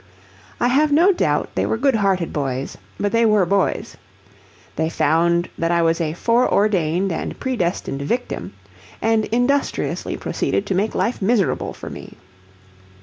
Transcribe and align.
I 0.59 0.69
have 0.69 0.91
no 0.91 1.11
doubt 1.13 1.51
they 1.53 1.67
were 1.67 1.77
good 1.77 1.93
hearted 1.93 2.33
boys, 2.33 2.75
but 2.99 3.11
they 3.11 3.23
were 3.23 3.45
boys! 3.45 3.97
They 4.75 4.89
found 4.89 5.47
that 5.59 5.69
I 5.69 5.83
was 5.83 6.01
a 6.01 6.13
foreordained 6.13 7.11
and 7.11 7.39
predestined 7.39 8.01
victim, 8.01 8.53
and 8.99 9.25
industriously 9.25 10.17
proceeded 10.17 10.65
to 10.65 10.73
make 10.73 10.95
life 10.95 11.21
miserable 11.21 11.71
for 11.73 11.91
me. 11.91 12.17